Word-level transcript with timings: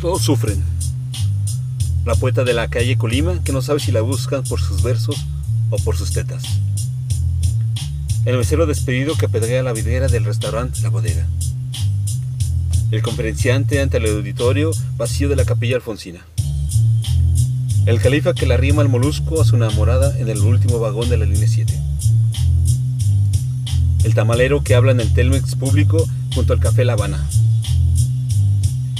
Todos 0.00 0.22
sufren. 0.22 0.62
La 2.04 2.14
poeta 2.14 2.44
de 2.44 2.54
la 2.54 2.68
calle 2.68 2.96
Colima, 2.96 3.42
que 3.42 3.52
no 3.52 3.62
sabe 3.62 3.80
si 3.80 3.90
la 3.90 4.00
buscan 4.00 4.44
por 4.44 4.60
sus 4.60 4.82
versos 4.84 5.16
o 5.70 5.76
por 5.78 5.96
sus 5.96 6.12
tetas. 6.12 6.44
El 8.24 8.36
mesero 8.36 8.66
despedido 8.66 9.16
que 9.16 9.26
apedrea 9.26 9.64
la 9.64 9.72
vidriera 9.72 10.06
del 10.06 10.24
restaurante 10.24 10.80
La 10.82 10.90
Bodega. 10.90 11.26
El 12.92 13.02
conferenciante 13.02 13.80
ante 13.80 13.96
el 13.96 14.06
auditorio 14.06 14.70
vacío 14.96 15.28
de 15.28 15.34
la 15.34 15.44
capilla 15.44 15.74
alfonsina. 15.74 16.24
El 17.84 18.00
califa 18.00 18.34
que 18.34 18.46
la 18.46 18.56
rima 18.56 18.82
al 18.82 18.88
molusco 18.88 19.42
a 19.42 19.44
su 19.44 19.56
enamorada 19.56 20.16
en 20.18 20.28
el 20.28 20.38
último 20.38 20.78
vagón 20.78 21.08
de 21.08 21.16
la 21.18 21.26
línea 21.26 21.48
7. 21.48 21.76
El 24.04 24.14
tamalero 24.14 24.62
que 24.62 24.76
habla 24.76 24.92
en 24.92 25.00
el 25.00 25.12
Telmex 25.12 25.56
público 25.56 26.08
junto 26.34 26.52
al 26.52 26.60
café 26.60 26.84
La 26.84 26.92
Habana. 26.92 27.28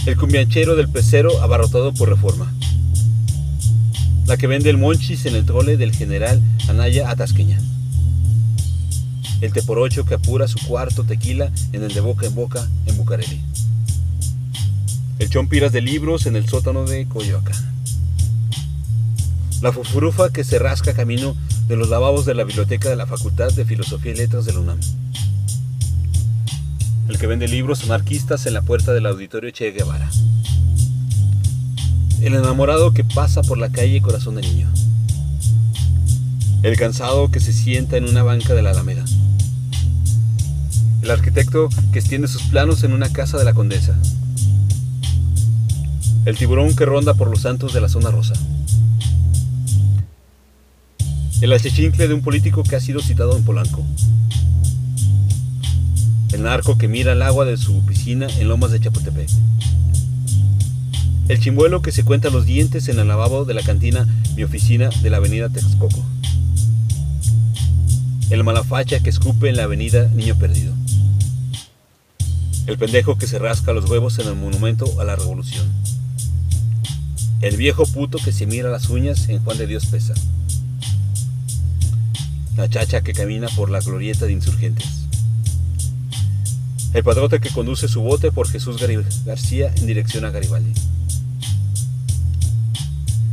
El 0.08 0.16
cumbianchero 0.16 0.74
del 0.74 0.88
pecero 0.88 1.42
abarrotado 1.42 1.92
por 1.92 2.08
reforma. 2.08 2.50
La 4.24 4.38
que 4.38 4.46
vende 4.46 4.70
el 4.70 4.78
monchis 4.78 5.26
en 5.26 5.36
el 5.36 5.44
trole 5.44 5.76
del 5.76 5.94
general 5.94 6.40
Anaya 6.66 7.10
Atasqueña. 7.10 7.60
El 9.42 9.52
teporocho 9.52 10.06
que 10.06 10.14
apura 10.14 10.48
su 10.48 10.66
cuarto 10.66 11.04
tequila 11.04 11.52
en 11.74 11.82
el 11.82 11.92
de 11.92 12.00
boca 12.00 12.24
en 12.24 12.34
boca 12.34 12.66
en 12.86 12.96
Bucareli. 12.96 13.38
El 15.18 15.28
chompiras 15.28 15.72
de 15.72 15.82
libros 15.82 16.24
en 16.24 16.36
el 16.36 16.48
sótano 16.48 16.86
de 16.86 17.06
Coyoacán 17.06 17.68
la 19.60 19.72
fufurufa 19.72 20.30
que 20.30 20.45
se 20.45 20.59
rasca 20.59 20.95
camino 20.95 21.36
de 21.66 21.76
los 21.76 21.88
lavabos 21.88 22.24
de 22.24 22.34
la 22.34 22.45
biblioteca 22.45 22.88
de 22.88 22.96
la 22.96 23.06
Facultad 23.06 23.50
de 23.50 23.64
Filosofía 23.64 24.12
y 24.12 24.14
Letras 24.14 24.46
de 24.46 24.52
la 24.52 24.60
UNAM. 24.60 24.78
El 27.08 27.18
que 27.18 27.26
vende 27.26 27.48
libros 27.48 27.84
anarquistas 27.84 28.44
en 28.44 28.52
la 28.52 28.60
puerta 28.60 28.92
del 28.92 29.06
auditorio 29.06 29.50
Che 29.50 29.72
Guevara. 29.72 30.10
El 32.20 32.34
enamorado 32.34 32.92
que 32.92 33.02
pasa 33.02 33.40
por 33.40 33.56
la 33.56 33.70
calle 33.70 34.02
Corazón 34.02 34.34
de 34.34 34.42
Niño. 34.42 34.70
El 36.62 36.76
cansado 36.76 37.30
que 37.30 37.40
se 37.40 37.54
sienta 37.54 37.96
en 37.96 38.06
una 38.06 38.23
banca 38.23 38.52
de 38.52 38.60
la 38.60 38.73
Alameda. 38.73 39.06
El 41.00 41.10
arquitecto 41.10 41.70
que 41.92 41.98
extiende 41.98 42.28
sus 42.28 42.42
planos 42.42 42.84
en 42.84 42.92
una 42.92 43.10
casa 43.10 43.38
de 43.38 43.45
la 43.45 43.54
Condesa. 43.54 43.98
El 46.26 46.37
tiburón 46.37 46.76
que 46.76 46.84
ronda 46.84 47.15
por 47.15 47.30
los 47.30 47.40
santos 47.40 47.72
de 47.72 47.80
la 47.80 47.88
zona 47.88 48.10
rosa. 48.10 48.34
El 51.40 51.54
achichincle 51.54 52.06
de 52.06 52.12
un 52.12 52.20
político 52.20 52.65
que 52.65 52.76
ha 52.76 52.80
sido 52.80 53.00
citado 53.00 53.34
en 53.34 53.45
Polanco. 53.45 53.82
El 56.32 56.43
narco 56.43 56.76
que 56.76 56.88
mira 56.88 57.12
el 57.12 57.23
agua 57.23 57.45
de 57.45 57.57
su 57.57 57.84
piscina 57.84 58.26
en 58.38 58.48
Lomas 58.48 58.71
de 58.71 58.80
Chapultepec. 58.80 59.29
El 61.29 61.40
chimbuelo 61.40 61.82
que 61.82 61.93
se 61.93 62.04
cuenta 62.04 62.30
los 62.30 62.46
dientes 62.46 62.88
en 62.88 62.98
el 62.98 63.09
lavabo 63.09 63.45
de 63.45 63.54
la 63.54 63.62
cantina 63.62 64.06
Mi 64.37 64.44
Oficina 64.44 64.91
de 65.03 65.10
la 65.10 65.19
avenida 65.19 65.49
Texcoco. 65.49 66.04
El 68.31 68.44
malafacha 68.44 69.00
que 69.00 69.10
escupe 69.10 69.49
en 69.49 69.56
la 69.56 69.65
avenida 69.65 70.09
Niño 70.15 70.38
Perdido. 70.38 70.75
El 72.66 72.76
pendejo 72.76 73.16
que 73.16 73.26
se 73.26 73.38
rasca 73.38 73.72
los 73.72 73.88
huevos 73.88 74.19
en 74.19 74.28
el 74.28 74.34
monumento 74.34 75.00
a 75.00 75.04
la 75.04 75.16
revolución. 75.16 75.66
El 77.41 77.56
viejo 77.56 77.87
puto 77.87 78.19
que 78.22 78.32
se 78.32 78.47
mira 78.47 78.71
las 78.71 78.91
uñas 78.91 79.28
en 79.28 79.43
Juan 79.43 79.59
de 79.59 79.66
Dios 79.66 79.87
Pesa 79.87 80.15
la 82.59 82.69
chacha 82.69 83.03
que 83.03 83.12
camina 83.12 83.47
por 83.54 83.71
la 83.71 83.78
glorieta 83.78 84.26
de 84.26 84.32
insurgentes. 84.32 85.07
El 86.99 87.04
padrote 87.04 87.38
que 87.38 87.50
conduce 87.50 87.87
su 87.87 88.03
bote 88.03 88.32
por 88.32 88.49
Jesús 88.49 88.82
García 89.25 89.72
en 89.77 89.87
dirección 89.87 90.25
a 90.25 90.31
Garibaldi. 90.31 90.72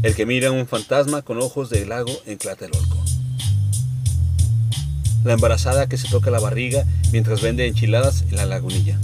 El 0.03 0.13
que 0.13 0.27
mira 0.27 0.51
un 0.51 0.67
fantasma 0.67 1.23
con 1.23 1.41
ojos 1.41 1.71
de 1.71 1.83
lago 1.87 2.11
en 2.27 2.37
Tlatelolco. 2.37 3.03
La 5.23 5.33
embarazada 5.33 5.87
que 5.87 5.97
se 5.97 6.07
toca 6.07 6.29
la 6.29 6.39
barriga 6.39 6.85
mientras 7.11 7.41
vende 7.41 7.65
enchiladas 7.65 8.25
en 8.29 8.35
la 8.35 8.45
lagunilla. 8.45 8.99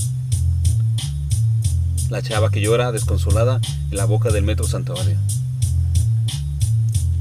La 2.11 2.21
chava 2.21 2.51
que 2.51 2.61
llora 2.61 2.91
desconsolada 2.91 3.59
en 3.89 3.97
la 3.97 4.05
boca 4.05 4.29
del 4.29 4.43
metro 4.43 4.67
Santa 4.67 4.93
María. 4.93 5.17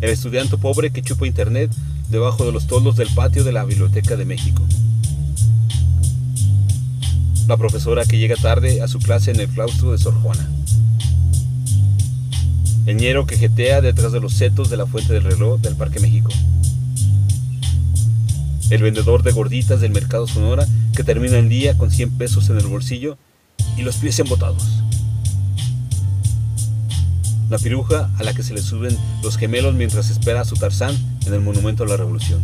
El 0.03 0.11
estudiante 0.11 0.59
pobre 0.59 0.91
que 0.91 1.01
chupa 1.01 1.27
internet 1.27 1.73
debajo 2.11 2.45
de 2.45 2.53
los 2.53 2.67
toldos 2.67 2.97
del 2.97 3.09
patio 3.15 3.45
de 3.45 3.53
la 3.53 3.65
Biblioteca 3.65 4.17
de 4.17 4.27
México. 4.27 4.63
La 7.51 7.57
profesora 7.57 8.05
que 8.05 8.17
llega 8.17 8.37
tarde 8.37 8.81
a 8.81 8.87
su 8.87 9.01
clase 9.01 9.33
en 9.33 9.41
el 9.41 9.49
claustro 9.49 9.91
de 9.91 9.99
Sor 9.99 10.15
Juana. 10.23 10.49
El 12.87 12.97
ñero 12.97 13.27
que 13.27 13.37
jetea 13.37 13.81
detrás 13.81 14.13
de 14.13 14.21
los 14.21 14.35
setos 14.35 14.71
de 14.71 14.77
la 14.77 14.87
fuente 14.87 15.13
del 15.13 15.25
reloj 15.25 15.61
del 15.61 15.75
Parque 15.75 15.99
México. 15.99 16.31
El 18.71 18.83
vendedor 18.83 19.25
de 19.25 19.33
gorditas 19.33 19.81
del 19.81 19.91
Mercado 19.91 20.29
Sonora 20.29 20.65
que 20.95 21.03
termina 21.03 21.41
el 21.41 21.49
día 21.49 21.77
con 21.77 21.91
100 21.91 22.19
pesos 22.19 22.49
en 22.51 22.59
el 22.59 22.69
bolsillo 22.69 23.19
y 23.77 23.83
los 23.83 23.97
pies 23.97 24.21
embotados 24.21 24.65
la 27.49 27.59
piruja 27.59 28.13
a 28.17 28.23
la 28.23 28.33
que 28.33 28.45
se 28.45 28.55
le 28.55 28.63
suben 28.63 28.97
los 29.25 29.37
gemelos 29.37 29.75
mientras 29.75 30.09
espera 30.09 30.43
a 30.43 30.45
su 30.45 30.55
Tarzán 30.55 30.95
en 31.27 31.35
el 31.35 31.41
Monumento 31.41 31.83
a 31.83 31.89
la 31.89 31.97
Revolución. 31.97 32.41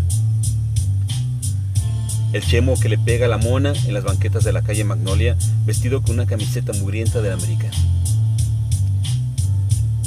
El 2.36 2.44
chemo 2.44 2.78
que 2.78 2.90
le 2.90 2.98
pega 2.98 3.28
la 3.28 3.38
mona 3.38 3.72
en 3.86 3.94
las 3.94 4.04
banquetas 4.04 4.44
de 4.44 4.52
la 4.52 4.60
calle 4.60 4.84
Magnolia 4.84 5.38
vestido 5.64 6.02
con 6.02 6.16
una 6.16 6.26
camiseta 6.26 6.74
mugrienta 6.74 7.22
de 7.22 7.32
América. 7.32 7.70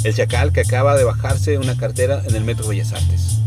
El 0.03 0.13
chacal 0.13 0.53
que 0.53 0.59
acaba 0.59 0.95
de 0.95 1.05
bajarse 1.05 1.57
una 1.57 1.75
cartera 1.75 2.21
en 2.27 2.35
el 2.35 2.43
Metro 2.43 2.67
Bellas 2.67 2.93
Artes. 2.93 3.39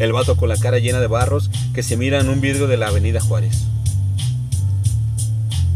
El 0.00 0.12
vato 0.12 0.36
con 0.36 0.48
la 0.48 0.56
cara 0.56 0.80
llena 0.80 0.98
de 0.98 1.06
barros 1.06 1.48
que 1.74 1.84
se 1.84 1.96
mira 1.96 2.18
en 2.18 2.28
un 2.28 2.40
vidrio 2.40 2.66
de 2.66 2.76
la 2.76 2.88
Avenida 2.88 3.20
Juárez. 3.20 3.66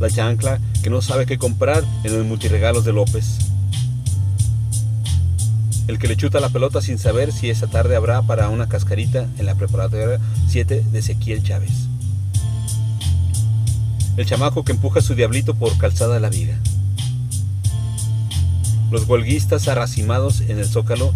La 0.01 0.11
chancla 0.11 0.59
que 0.83 0.91
no 0.91 1.01
sabe 1.01 1.27
qué 1.27 1.39
comprar 1.39 1.85
en 2.03 2.13
el 2.13 2.25
multiregalos 2.25 2.85
de 2.85 2.93
López 2.93 3.44
el 5.87 5.99
que 5.99 6.09
le 6.09 6.17
chuta 6.17 6.41
la 6.41 6.49
pelota 6.49 6.81
sin 6.81 6.99
saber 6.99 7.33
si 7.33 7.51
esa 7.51 7.67
tarde 7.67 7.97
habrá 7.97 8.23
para 8.23 8.49
una 8.49 8.69
cascarita 8.69 9.27
en 9.39 9.47
la 9.47 9.55
preparatoria 9.55 10.19
7 10.49 10.85
de 10.91 10.99
Ezequiel 10.99 11.43
Chávez. 11.43 11.89
El 14.17 14.27
chamaco 14.27 14.65
que 14.65 14.73
empuja 14.73 15.03
su 15.03 15.15
diablito 15.15 15.55
por 15.55 15.77
calzada 15.77 16.15
de 16.15 16.21
la 16.21 16.31
viga. 16.31 16.59
Los 18.91 19.09
huelguistas 19.09 19.69
arracimados 19.69 20.41
en 20.43 20.59
el 20.59 20.67
zócalo. 20.67 21.13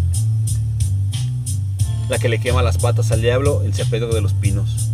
La 2.09 2.19
que 2.19 2.29
le 2.29 2.39
quema 2.39 2.61
las 2.61 2.77
patas 2.77 3.11
al 3.11 3.21
diablo 3.21 3.63
en 3.63 3.73
San 3.73 3.89
de 3.89 4.21
los 4.21 4.33
Pinos. 4.33 4.89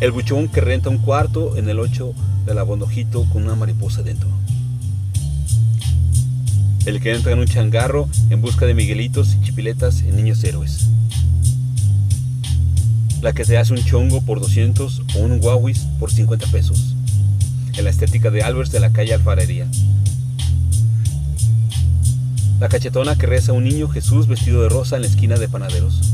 El 0.00 0.12
buchón 0.12 0.48
que 0.48 0.60
renta 0.60 0.90
un 0.90 0.98
cuarto 0.98 1.56
en 1.56 1.68
el 1.68 1.78
8 1.78 2.14
de 2.46 2.54
la 2.54 2.64
con 2.64 3.42
una 3.42 3.54
mariposa 3.54 4.02
dentro 4.02 4.28
el 6.86 7.00
que 7.00 7.14
entra 7.14 7.32
en 7.32 7.38
un 7.38 7.46
changarro 7.46 8.08
en 8.28 8.42
busca 8.42 8.66
de 8.66 8.74
miguelitos 8.74 9.34
y 9.34 9.44
chipiletas 9.44 10.02
en 10.02 10.16
niños 10.16 10.44
héroes. 10.44 10.88
La 13.22 13.32
que 13.32 13.44
se 13.46 13.56
hace 13.56 13.72
un 13.72 13.82
chongo 13.82 14.20
por 14.20 14.40
200 14.40 15.02
o 15.16 15.18
un 15.20 15.38
guauis 15.40 15.80
por 15.98 16.12
50 16.12 16.46
pesos. 16.48 16.94
En 17.76 17.84
la 17.84 17.90
estética 17.90 18.30
de 18.30 18.42
Albers 18.42 18.70
de 18.70 18.80
la 18.80 18.92
calle 18.92 19.14
Alfarería. 19.14 19.66
La 22.60 22.68
cachetona 22.68 23.16
que 23.16 23.26
reza 23.26 23.52
un 23.52 23.64
niño 23.64 23.88
Jesús 23.88 24.26
vestido 24.26 24.62
de 24.62 24.68
rosa 24.68 24.96
en 24.96 25.02
la 25.02 25.08
esquina 25.08 25.36
de 25.36 25.48
panaderos. 25.48 26.12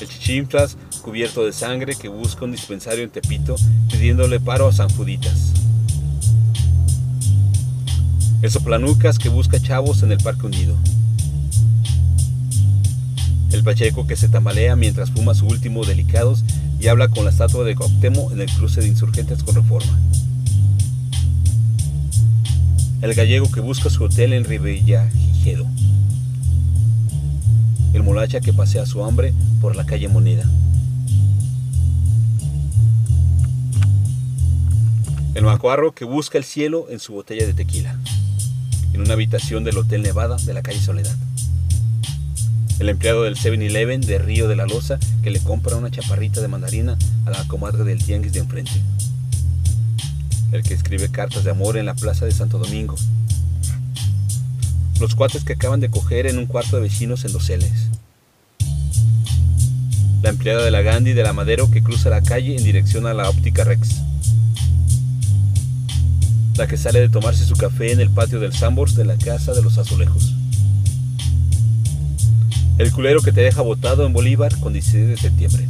El 0.00 0.08
chichinflas 0.08 0.76
cubierto 1.00 1.44
de 1.44 1.52
sangre 1.52 1.94
que 1.94 2.08
busca 2.08 2.44
un 2.44 2.52
dispensario 2.52 3.04
en 3.04 3.10
Tepito 3.10 3.54
pidiéndole 3.90 4.40
paro 4.40 4.66
a 4.66 4.72
San 4.72 4.88
Juditas. 4.90 5.61
El 8.42 8.50
soplanucas 8.50 9.20
que 9.20 9.28
busca 9.28 9.62
chavos 9.62 10.02
en 10.02 10.10
el 10.10 10.18
parque 10.18 10.46
hundido. 10.46 10.76
El 13.52 13.62
pacheco 13.62 14.04
que 14.04 14.16
se 14.16 14.28
tambalea 14.28 14.74
mientras 14.74 15.12
fuma 15.12 15.32
su 15.32 15.46
último 15.46 15.84
delicados 15.84 16.44
y 16.80 16.88
habla 16.88 17.06
con 17.06 17.22
la 17.24 17.30
estatua 17.30 17.62
de 17.62 17.76
Coctemo 17.76 18.32
en 18.32 18.40
el 18.40 18.50
cruce 18.50 18.80
de 18.80 18.88
insurgentes 18.88 19.44
con 19.44 19.54
reforma. 19.54 19.96
El 23.00 23.14
gallego 23.14 23.48
que 23.52 23.60
busca 23.60 23.90
su 23.90 24.02
hotel 24.02 24.32
en 24.32 24.42
Ribellagigedo. 24.42 25.68
El 27.92 28.02
molacha 28.02 28.40
que 28.40 28.52
pasea 28.52 28.86
su 28.86 29.04
hambre 29.04 29.32
por 29.60 29.76
la 29.76 29.86
calle 29.86 30.08
Moneda. 30.08 30.50
El 35.36 35.44
macuarro 35.44 35.94
que 35.94 36.04
busca 36.04 36.38
el 36.38 36.44
cielo 36.44 36.86
en 36.90 36.98
su 36.98 37.12
botella 37.12 37.46
de 37.46 37.54
tequila 37.54 37.96
en 38.92 39.00
una 39.00 39.14
habitación 39.14 39.64
del 39.64 39.78
Hotel 39.78 40.02
Nevada 40.02 40.36
de 40.36 40.54
la 40.54 40.62
calle 40.62 40.80
Soledad. 40.80 41.16
El 42.78 42.88
empleado 42.88 43.22
del 43.22 43.36
7-Eleven 43.36 44.00
de 44.00 44.18
Río 44.18 44.48
de 44.48 44.56
la 44.56 44.66
Loza 44.66 44.98
que 45.22 45.30
le 45.30 45.40
compra 45.40 45.76
una 45.76 45.90
chaparrita 45.90 46.40
de 46.40 46.48
mandarina 46.48 46.98
a 47.26 47.30
la 47.30 47.44
comadre 47.46 47.84
del 47.84 48.04
tianguis 48.04 48.32
de 48.32 48.40
enfrente. 48.40 48.72
el 50.52 50.62
que 50.62 50.74
escribe 50.74 51.10
cartas 51.10 51.44
de 51.44 51.50
amor 51.50 51.78
en 51.78 51.86
la 51.86 51.94
plaza 51.94 52.26
de 52.26 52.32
Santo 52.32 52.58
Domingo, 52.58 52.96
los 55.00 55.14
cuates 55.14 55.44
que 55.44 55.54
acaban 55.54 55.80
de 55.80 55.90
coger 55.90 56.26
en 56.26 56.38
un 56.38 56.46
cuarto 56.46 56.76
de 56.76 56.82
vecinos 56.82 57.24
en 57.24 57.32
Doseles, 57.32 57.88
la 60.22 60.28
empleada 60.28 60.62
de 60.62 60.70
la 60.70 60.82
Gandhi 60.82 61.14
de 61.14 61.22
la 61.22 61.32
Madero 61.32 61.70
que 61.70 61.82
cruza 61.82 62.10
la 62.10 62.20
calle 62.20 62.56
en 62.56 62.64
dirección 62.64 63.06
a 63.06 63.14
la 63.14 63.30
óptica 63.30 63.64
Rex, 63.64 64.02
la 66.56 66.66
que 66.66 66.76
sale 66.76 67.00
de 67.00 67.08
tomarse 67.08 67.44
su 67.44 67.56
café 67.56 67.92
en 67.92 68.00
el 68.00 68.10
patio 68.10 68.38
del 68.38 68.52
Sambors 68.52 68.94
de 68.94 69.04
la 69.04 69.16
casa 69.16 69.54
de 69.54 69.62
los 69.62 69.78
azulejos. 69.78 70.34
El 72.78 72.92
culero 72.92 73.22
que 73.22 73.32
te 73.32 73.40
deja 73.40 73.62
botado 73.62 74.06
en 74.06 74.12
Bolívar 74.12 74.58
con 74.58 74.72
16 74.72 75.08
de 75.08 75.16
septiembre. 75.16 75.68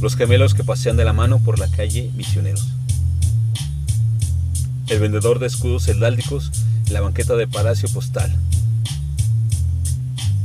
Los 0.00 0.16
gemelos 0.16 0.54
que 0.54 0.64
pasean 0.64 0.96
de 0.96 1.04
la 1.04 1.12
mano 1.12 1.38
por 1.38 1.58
la 1.58 1.68
calle 1.68 2.10
Misioneros. 2.14 2.66
El 4.88 5.00
vendedor 5.00 5.38
de 5.38 5.46
escudos 5.46 5.86
herdáldicos 5.88 6.50
en 6.86 6.94
la 6.94 7.00
banqueta 7.00 7.34
de 7.34 7.46
Palacio 7.46 7.88
Postal. 7.90 8.34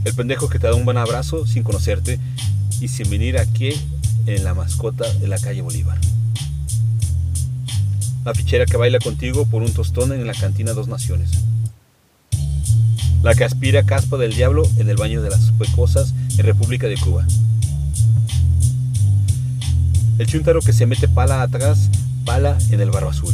El 0.05 0.13
pendejo 0.13 0.49
que 0.49 0.59
te 0.59 0.67
da 0.67 0.75
un 0.75 0.85
buen 0.85 0.97
abrazo 0.97 1.47
sin 1.47 1.63
conocerte 1.63 2.19
y 2.81 2.87
sin 2.89 3.09
venir 3.09 3.37
aquí 3.37 3.71
en 4.25 4.43
la 4.43 4.53
mascota 4.53 5.11
de 5.13 5.27
la 5.27 5.37
calle 5.37 5.61
Bolívar. 5.61 5.97
La 8.25 8.33
fichera 8.33 8.65
que 8.65 8.77
baila 8.77 8.99
contigo 8.99 9.45
por 9.45 9.61
un 9.61 9.73
tostón 9.73 10.13
en 10.13 10.25
la 10.25 10.33
cantina 10.33 10.71
Dos 10.71 10.87
Naciones. 10.87 11.31
La 13.21 13.35
que 13.35 13.43
aspira 13.43 13.83
caspa 13.83 14.17
del 14.17 14.33
diablo 14.33 14.63
en 14.77 14.89
el 14.89 14.95
baño 14.95 15.21
de 15.21 15.29
las 15.29 15.51
pecosas 15.51 16.13
en 16.37 16.45
República 16.45 16.87
de 16.87 16.95
Cuba. 16.95 17.27
El 20.19 20.27
chuntaro 20.27 20.61
que 20.61 20.71
se 20.71 20.85
mete 20.85 21.09
pala 21.09 21.41
atrás, 21.41 21.89
pala 22.23 22.57
en 22.69 22.79
el 22.79 22.91
barro 22.91 23.09
azul. 23.09 23.33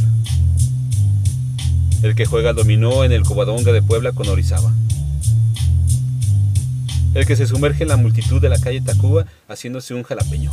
El 2.02 2.16
que 2.16 2.26
juega 2.26 2.52
dominó 2.52 3.04
en 3.04 3.12
el 3.12 3.22
Cobadonga 3.22 3.70
de 3.70 3.82
Puebla 3.82 4.10
con 4.10 4.28
Orizaba. 4.28 4.72
El 7.14 7.26
que 7.26 7.36
se 7.36 7.46
sumerge 7.46 7.84
en 7.84 7.90
la 7.90 7.96
multitud 7.96 8.40
de 8.40 8.48
la 8.48 8.58
calle 8.58 8.80
Tacuba 8.80 9.24
haciéndose 9.48 9.94
un 9.94 10.02
jalapeño 10.02 10.50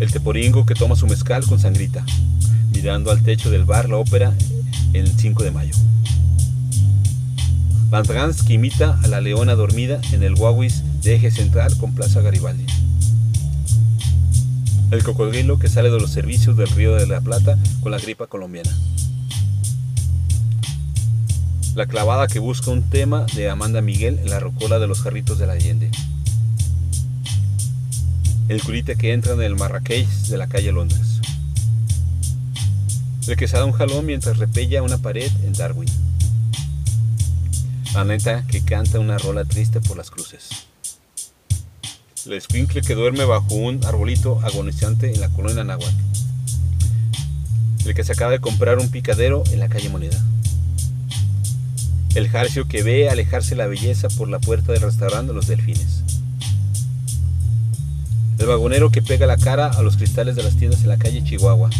el 0.00 0.10
teporingo 0.10 0.66
que 0.66 0.74
toma 0.74 0.96
su 0.96 1.06
mezcal 1.06 1.44
con 1.46 1.58
sangrita, 1.58 2.04
mirando 2.72 3.10
al 3.10 3.22
techo 3.22 3.50
del 3.50 3.64
bar 3.64 3.88
La 3.88 3.96
Ópera 3.96 4.32
el 4.92 5.08
5 5.08 5.42
de 5.42 5.50
mayo. 5.50 5.74
Van 7.90 8.04
Trans 8.04 8.42
que 8.42 8.54
imita 8.54 8.98
a 9.02 9.08
la 9.08 9.20
leona 9.20 9.54
dormida 9.54 10.00
en 10.12 10.22
el 10.22 10.34
Huawis 10.34 10.82
de 11.02 11.14
eje 11.14 11.30
central 11.30 11.76
con 11.78 11.94
Plaza 11.94 12.20
Garibaldi. 12.22 12.66
El 14.90 15.02
cocodrilo 15.02 15.58
que 15.58 15.68
sale 15.68 15.90
de 15.90 16.00
los 16.00 16.10
servicios 16.10 16.56
del 16.56 16.68
Río 16.68 16.94
de 16.94 17.06
la 17.06 17.20
Plata 17.20 17.58
con 17.80 17.92
la 17.92 17.98
gripa 17.98 18.26
colombiana. 18.26 18.70
La 21.74 21.86
clavada 21.86 22.28
que 22.28 22.38
busca 22.38 22.70
un 22.70 22.82
tema 22.82 23.26
de 23.34 23.50
Amanda 23.50 23.80
Miguel 23.80 24.18
en 24.20 24.30
la 24.30 24.40
rocola 24.40 24.78
de 24.78 24.86
los 24.86 25.02
jarritos 25.02 25.38
de 25.38 25.46
la 25.46 25.54
Allende 25.54 25.90
el 28.54 28.62
curita 28.62 28.94
que 28.94 29.12
entra 29.12 29.32
en 29.32 29.42
el 29.42 29.56
Marrakech 29.56 30.06
de 30.28 30.38
la 30.38 30.48
calle 30.48 30.70
Londres. 30.70 31.20
El 33.26 33.36
que 33.36 33.48
se 33.48 33.56
da 33.56 33.64
un 33.64 33.72
jalón 33.72 34.06
mientras 34.06 34.38
repella 34.38 34.82
una 34.82 34.98
pared 34.98 35.30
en 35.44 35.54
Darwin. 35.54 35.88
La 37.94 38.04
neta 38.04 38.46
que 38.46 38.64
canta 38.64 39.00
una 39.00 39.18
rola 39.18 39.44
triste 39.44 39.80
por 39.80 39.96
las 39.96 40.10
cruces. 40.10 40.48
El 42.26 42.34
escuincle 42.34 42.82
que 42.82 42.94
duerme 42.94 43.24
bajo 43.24 43.54
un 43.56 43.84
arbolito 43.84 44.40
agonizante 44.44 45.12
en 45.12 45.20
la 45.20 45.30
colonia 45.30 45.64
Nahuatl. 45.64 45.96
El 47.86 47.94
que 47.94 48.04
se 48.04 48.12
acaba 48.12 48.30
de 48.30 48.40
comprar 48.40 48.78
un 48.78 48.90
picadero 48.90 49.42
en 49.50 49.58
la 49.58 49.68
calle 49.68 49.88
Moneda. 49.88 50.22
El 52.14 52.28
jarcio 52.28 52.68
que 52.68 52.84
ve 52.84 53.10
alejarse 53.10 53.56
la 53.56 53.66
belleza 53.66 54.08
por 54.10 54.28
la 54.28 54.38
puerta 54.38 54.72
del 54.72 54.82
restaurante 54.82 55.32
de 55.32 55.34
los 55.34 55.48
delfines 55.48 56.04
el 58.44 58.50
vagonero 58.50 58.90
que 58.90 59.00
pega 59.00 59.26
la 59.26 59.38
cara 59.38 59.68
a 59.68 59.80
los 59.80 59.96
cristales 59.96 60.36
de 60.36 60.42
las 60.42 60.54
tiendas 60.56 60.82
en 60.82 60.90
la 60.90 60.98
calle 60.98 61.24
Chihuahua, 61.24 61.70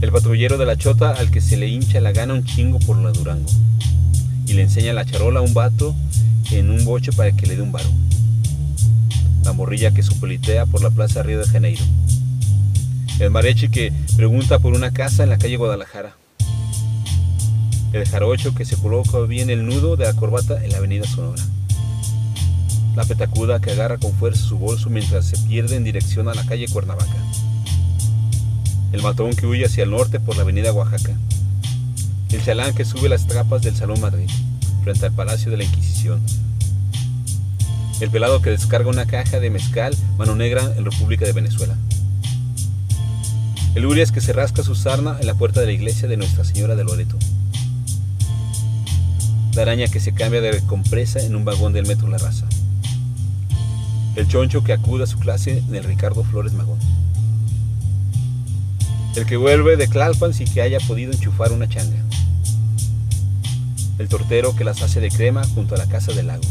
el 0.00 0.10
patrullero 0.10 0.58
de 0.58 0.66
la 0.66 0.76
chota 0.76 1.10
al 1.10 1.30
que 1.30 1.40
se 1.40 1.56
le 1.56 1.68
hincha 1.68 2.00
la 2.00 2.10
gana 2.10 2.34
un 2.34 2.44
chingo 2.44 2.80
por 2.80 2.96
la 2.96 3.12
Durango. 3.12 3.48
Y 4.48 4.54
le 4.54 4.62
enseña 4.62 4.92
la 4.92 5.04
charola 5.04 5.38
a 5.38 5.42
un 5.44 5.54
vato 5.54 5.94
en 6.50 6.70
un 6.70 6.84
boche 6.84 7.12
para 7.12 7.30
que 7.30 7.46
le 7.46 7.54
dé 7.54 7.62
un 7.62 7.70
varo, 7.70 7.88
la 9.44 9.52
morrilla 9.52 9.92
que 9.92 10.02
supolitea 10.02 10.66
por 10.66 10.82
la 10.82 10.90
plaza 10.90 11.22
Río 11.22 11.38
de 11.38 11.46
Janeiro, 11.46 11.84
el 13.20 13.30
marechi 13.30 13.68
que 13.68 13.92
pregunta 14.16 14.58
por 14.58 14.74
una 14.74 14.90
casa 14.90 15.22
en 15.22 15.30
la 15.30 15.38
calle 15.38 15.56
Guadalajara, 15.56 16.16
el 17.92 18.08
jarocho 18.08 18.56
que 18.56 18.64
se 18.64 18.76
coloca 18.76 19.20
bien 19.20 19.50
el 19.50 19.64
nudo 19.64 19.94
de 19.94 20.04
la 20.04 20.14
corbata 20.14 20.64
en 20.64 20.72
la 20.72 20.78
avenida 20.78 21.04
Sonora 21.04 21.44
la 22.94 23.04
petacuda 23.04 23.60
que 23.60 23.70
agarra 23.70 23.96
con 23.98 24.12
fuerza 24.12 24.42
su 24.42 24.58
bolso 24.58 24.90
mientras 24.90 25.24
se 25.24 25.38
pierde 25.38 25.76
en 25.76 25.84
dirección 25.84 26.28
a 26.28 26.34
la 26.34 26.44
calle 26.44 26.68
Cuernavaca, 26.68 27.16
el 28.92 29.02
matón 29.02 29.34
que 29.34 29.46
huye 29.46 29.64
hacia 29.64 29.84
el 29.84 29.90
norte 29.90 30.20
por 30.20 30.36
la 30.36 30.42
avenida 30.42 30.72
Oaxaca, 30.72 31.16
el 32.30 32.44
chalán 32.44 32.74
que 32.74 32.84
sube 32.84 33.08
las 33.08 33.26
trapas 33.26 33.62
del 33.62 33.74
Salón 33.74 34.00
Madrid, 34.00 34.28
frente 34.84 35.06
al 35.06 35.12
Palacio 35.12 35.50
de 35.50 35.56
la 35.56 35.64
Inquisición, 35.64 36.20
el 38.00 38.10
pelado 38.10 38.42
que 38.42 38.50
descarga 38.50 38.90
una 38.90 39.06
caja 39.06 39.40
de 39.40 39.48
mezcal 39.48 39.96
mano 40.18 40.34
negra 40.34 40.62
en 40.76 40.84
República 40.84 41.24
de 41.24 41.32
Venezuela, 41.32 41.76
el 43.74 43.86
Urias 43.86 44.12
que 44.12 44.20
se 44.20 44.34
rasca 44.34 44.62
su 44.62 44.74
sarna 44.74 45.16
en 45.18 45.26
la 45.26 45.34
puerta 45.34 45.60
de 45.60 45.66
la 45.66 45.72
iglesia 45.72 46.08
de 46.08 46.18
Nuestra 46.18 46.44
Señora 46.44 46.76
de 46.76 46.84
Loreto, 46.84 47.16
la 49.54 49.62
araña 49.62 49.88
que 49.88 50.00
se 50.00 50.12
cambia 50.12 50.42
de 50.42 50.60
compresa 50.66 51.20
en 51.20 51.36
un 51.36 51.46
vagón 51.46 51.72
del 51.72 51.86
metro 51.86 52.08
La 52.08 52.18
Raza 52.18 52.46
el 54.14 54.28
choncho 54.28 54.62
que 54.62 54.72
acude 54.72 55.04
a 55.04 55.06
su 55.06 55.18
clase 55.18 55.58
en 55.66 55.74
el 55.74 55.84
Ricardo 55.84 56.22
Flores 56.24 56.52
Magón. 56.52 56.78
El 59.16 59.26
que 59.26 59.36
vuelve 59.36 59.76
de 59.76 59.88
Clalpan 59.88 60.34
sin 60.34 60.52
que 60.52 60.62
haya 60.62 60.78
podido 60.80 61.12
enchufar 61.12 61.52
una 61.52 61.68
changa. 61.68 61.96
El 63.98 64.08
tortero 64.08 64.54
que 64.54 64.64
las 64.64 64.82
hace 64.82 65.00
de 65.00 65.10
crema 65.10 65.44
junto 65.54 65.74
a 65.74 65.78
la 65.78 65.86
casa 65.86 66.12
del 66.12 66.26
lago. 66.26 66.44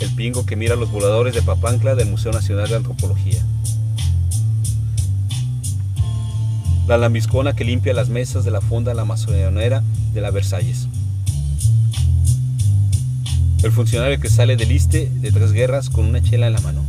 El 0.00 0.14
pingo 0.14 0.46
que 0.46 0.56
mira 0.56 0.76
los 0.76 0.90
voladores 0.90 1.34
de 1.34 1.42
Papancla 1.42 1.94
del 1.94 2.08
Museo 2.08 2.32
Nacional 2.32 2.68
de 2.68 2.76
Antropología. 2.76 3.44
La 6.86 6.98
lambiscona 6.98 7.54
que 7.54 7.64
limpia 7.64 7.92
las 7.92 8.08
mesas 8.08 8.44
de 8.44 8.50
la 8.50 8.60
fonda 8.60 8.94
la 8.94 9.04
masonera 9.04 9.82
de 10.14 10.20
la 10.20 10.30
Versalles 10.30 10.88
el 13.62 13.72
funcionario 13.72 14.20
que 14.20 14.30
sale 14.30 14.56
del 14.56 14.70
ISTE 14.70 15.10
de 15.12 15.32
tres 15.32 15.52
guerras 15.52 15.90
con 15.90 16.04
una 16.04 16.22
chela 16.22 16.46
en 16.46 16.52
la 16.52 16.60
mano. 16.60 16.86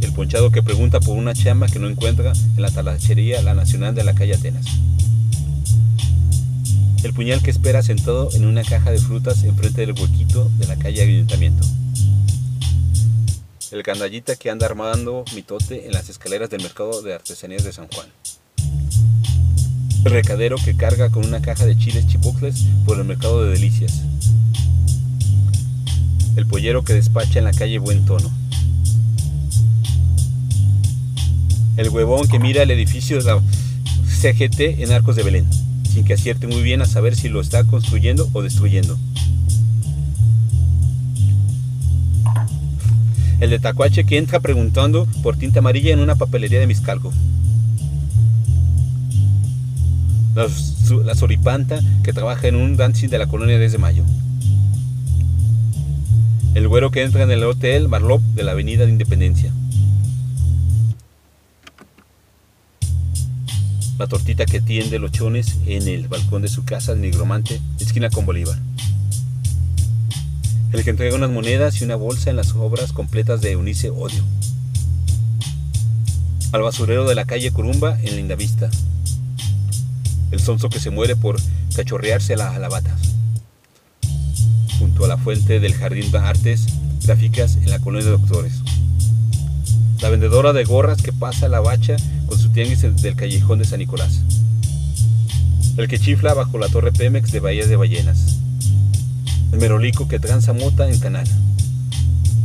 El 0.00 0.12
ponchado 0.12 0.52
que 0.52 0.62
pregunta 0.62 1.00
por 1.00 1.16
una 1.16 1.34
chamba 1.34 1.66
que 1.66 1.78
no 1.78 1.88
encuentra 1.88 2.32
en 2.32 2.62
la 2.62 2.70
talachería 2.70 3.42
La 3.42 3.54
Nacional 3.54 3.94
de 3.94 4.04
la 4.04 4.14
calle 4.14 4.34
Atenas. 4.34 4.66
El 7.02 7.12
puñal 7.12 7.42
que 7.42 7.50
espera 7.50 7.82
sentado 7.82 8.30
en 8.32 8.44
una 8.44 8.62
caja 8.62 8.90
de 8.90 8.98
frutas 8.98 9.42
enfrente 9.42 9.80
del 9.80 9.92
huequito 9.92 10.50
de 10.58 10.66
la 10.66 10.76
calle 10.76 11.02
Ayuntamiento. 11.02 11.66
El 13.70 13.82
candallita 13.82 14.36
que 14.36 14.50
anda 14.50 14.66
armando 14.66 15.24
mitote 15.34 15.86
en 15.86 15.92
las 15.92 16.08
escaleras 16.08 16.48
del 16.48 16.62
mercado 16.62 17.02
de 17.02 17.14
artesanías 17.14 17.64
de 17.64 17.72
San 17.72 17.88
Juan. 17.88 18.08
Recadero 20.04 20.56
que 20.56 20.76
carga 20.76 21.10
con 21.10 21.26
una 21.26 21.40
caja 21.40 21.66
de 21.66 21.76
chiles 21.76 22.06
chipocles 22.06 22.64
por 22.86 22.98
el 22.98 23.04
mercado 23.04 23.44
de 23.44 23.52
delicias 23.52 24.02
el 26.38 26.46
pollero 26.46 26.84
que 26.84 26.94
despacha 26.94 27.40
en 27.40 27.46
la 27.46 27.52
calle 27.52 27.80
Buen 27.80 28.04
Tono. 28.04 28.30
El 31.76 31.88
huevón 31.88 32.28
que 32.28 32.38
mira 32.38 32.62
el 32.62 32.70
edificio 32.70 33.18
de 33.18 33.24
la 33.24 33.42
CGT 34.06 34.80
en 34.80 34.92
Arcos 34.92 35.16
de 35.16 35.24
Belén, 35.24 35.46
sin 35.92 36.04
que 36.04 36.14
acierte 36.14 36.46
muy 36.46 36.62
bien 36.62 36.80
a 36.80 36.86
saber 36.86 37.16
si 37.16 37.28
lo 37.28 37.40
está 37.40 37.64
construyendo 37.64 38.28
o 38.32 38.42
destruyendo. 38.42 38.96
El 43.40 43.50
de 43.50 43.58
Tacuache 43.58 44.04
que 44.04 44.18
entra 44.18 44.38
preguntando 44.38 45.06
por 45.24 45.36
tinta 45.36 45.58
amarilla 45.58 45.92
en 45.92 45.98
una 45.98 46.14
papelería 46.14 46.60
de 46.60 46.68
Miscalco. 46.68 47.12
La, 50.38 50.46
que 52.04 52.12
trabaja 52.12 52.46
en 52.46 52.54
un 52.54 52.76
dancing 52.76 53.08
de 53.08 53.18
la 53.18 53.26
colonia 53.26 53.58
desde 53.58 53.76
mayo. 53.76 54.04
El 56.54 56.68
güero 56.68 56.92
que 56.92 57.02
entra 57.02 57.24
en 57.24 57.32
el 57.32 57.42
hotel 57.42 57.88
Marlop 57.88 58.22
de 58.36 58.44
la 58.44 58.52
Avenida 58.52 58.84
de 58.84 58.92
Independencia. 58.92 59.52
La 63.98 64.06
tortita 64.06 64.46
que 64.46 64.60
tiende 64.60 65.00
los 65.00 65.10
chones 65.10 65.56
en 65.66 65.88
el 65.88 66.06
balcón 66.06 66.42
de 66.42 66.48
su 66.48 66.64
casa 66.64 66.94
de 66.94 67.00
Nigromante, 67.00 67.60
esquina 67.80 68.08
con 68.08 68.24
Bolívar. 68.24 68.60
El 70.72 70.84
que 70.84 70.90
entrega 70.90 71.16
unas 71.16 71.30
monedas 71.30 71.80
y 71.80 71.84
una 71.84 71.96
bolsa 71.96 72.30
en 72.30 72.36
las 72.36 72.54
obras 72.54 72.92
completas 72.92 73.40
de 73.40 73.50
Eunice 73.50 73.90
Odio. 73.90 74.22
Al 76.52 76.62
basurero 76.62 77.08
de 77.08 77.16
la 77.16 77.24
calle 77.24 77.50
Curumba 77.50 77.98
en 78.00 78.14
Lindavista. 78.14 78.70
El 80.30 80.40
sonso 80.40 80.68
que 80.68 80.80
se 80.80 80.90
muere 80.90 81.16
por 81.16 81.40
cachorrearse 81.74 82.36
las 82.36 82.54
alabatas. 82.54 83.00
Junto 84.78 85.04
a 85.04 85.08
la 85.08 85.16
fuente 85.16 85.60
del 85.60 85.74
Jardín 85.74 86.10
de 86.10 86.18
Artes 86.18 86.66
Gráficas 87.04 87.56
en 87.56 87.70
la 87.70 87.78
colonia 87.78 88.04
de 88.04 88.12
Doctores. 88.12 88.60
La 90.02 90.10
vendedora 90.10 90.52
de 90.52 90.64
gorras 90.64 91.02
que 91.02 91.12
pasa 91.12 91.48
la 91.48 91.60
bacha 91.60 91.96
con 92.26 92.38
su 92.38 92.50
tianguis 92.50 92.82
del 92.82 93.16
callejón 93.16 93.58
de 93.58 93.64
San 93.64 93.78
Nicolás. 93.78 94.20
El 95.76 95.88
que 95.88 95.98
chifla 95.98 96.34
bajo 96.34 96.58
la 96.58 96.68
torre 96.68 96.92
Pemex 96.92 97.32
de 97.32 97.40
Bahía 97.40 97.66
de 97.66 97.76
Ballenas. 97.76 98.38
El 99.52 99.58
merolico 99.60 100.08
que 100.08 100.18
tranza 100.18 100.52
mota 100.52 100.88
en 100.88 100.98
canal. 100.98 101.26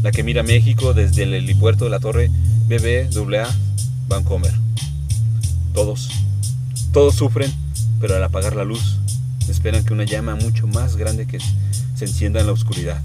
La 0.01 0.11
que 0.11 0.23
mira 0.23 0.43
México 0.43 0.93
desde 0.93 1.23
el 1.23 1.33
helipuerto 1.33 1.83
de 1.83 1.91
la 1.91 1.99
torre 1.99 2.31
BBAA 2.67 3.49
Vancomer. 4.07 4.53
Todos, 5.73 6.09
todos 6.91 7.15
sufren, 7.15 7.51
pero 8.03 8.17
al 8.17 8.23
apagar 8.25 8.53
la 8.57 8.65
luz, 8.65 8.97
esperan 9.47 9.85
que 9.85 9.93
una 9.93 10.03
llama 10.03 10.35
mucho 10.35 10.67
más 10.67 10.97
grande 10.97 11.25
que 11.25 11.39
se 11.39 12.03
encienda 12.03 12.41
en 12.41 12.47
la 12.47 12.51
oscuridad. 12.51 13.01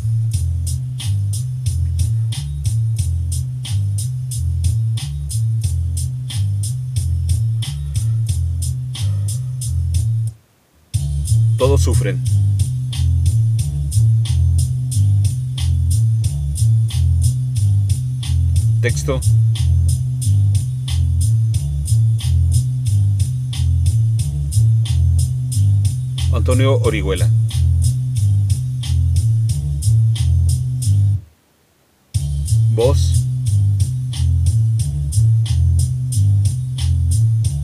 Todos 11.58 11.80
sufren. 11.80 12.20
Texto. 18.82 19.20
Antonio 26.38 26.80
Orihuela. 26.84 27.28
Voz. 32.76 33.24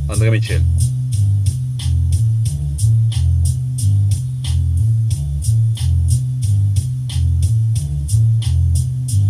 André 0.09 0.33
Michel. 0.33 0.74